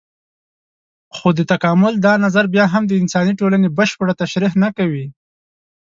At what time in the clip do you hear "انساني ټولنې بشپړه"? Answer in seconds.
3.01-4.13